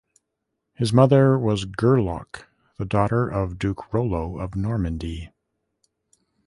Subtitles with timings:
[0.73, 2.47] His mother was Gerloc,
[2.79, 5.31] the daughter of Duke Rollo of Normandy.